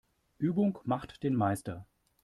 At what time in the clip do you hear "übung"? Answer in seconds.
0.39-0.79